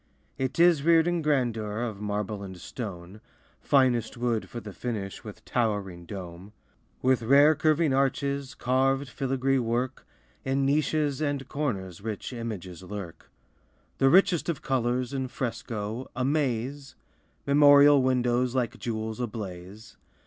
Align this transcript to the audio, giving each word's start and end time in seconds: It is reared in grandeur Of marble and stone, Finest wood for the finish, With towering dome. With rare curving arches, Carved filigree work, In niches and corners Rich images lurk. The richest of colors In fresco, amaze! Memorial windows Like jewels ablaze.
It 0.39 0.59
is 0.59 0.81
reared 0.81 1.07
in 1.07 1.21
grandeur 1.21 1.81
Of 1.83 2.01
marble 2.01 2.41
and 2.41 2.59
stone, 2.59 3.21
Finest 3.59 4.17
wood 4.17 4.49
for 4.49 4.59
the 4.59 4.73
finish, 4.73 5.23
With 5.23 5.45
towering 5.45 6.07
dome. 6.07 6.53
With 7.03 7.21
rare 7.21 7.53
curving 7.53 7.93
arches, 7.93 8.55
Carved 8.55 9.07
filigree 9.09 9.59
work, 9.59 10.07
In 10.43 10.65
niches 10.65 11.21
and 11.21 11.47
corners 11.47 12.01
Rich 12.01 12.33
images 12.33 12.81
lurk. 12.81 13.29
The 13.99 14.09
richest 14.09 14.49
of 14.49 14.63
colors 14.63 15.13
In 15.13 15.27
fresco, 15.27 16.09
amaze! 16.15 16.95
Memorial 17.45 18.01
windows 18.01 18.55
Like 18.55 18.79
jewels 18.79 19.19
ablaze. 19.19 19.97